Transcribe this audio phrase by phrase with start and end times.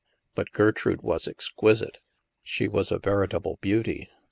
[0.33, 1.99] But Gertrude was exquisite.
[2.41, 4.09] She 22 THE MASK was a veritable beauty.